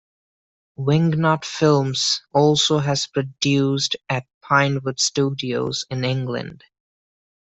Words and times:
WingNut 0.79 1.45
films 1.45 2.23
also 2.33 2.79
has 2.79 3.05
produced 3.05 3.97
at 4.09 4.25
Pinewood 4.41 4.99
Studios 4.99 5.85
in 5.91 6.03
England. 6.03 6.63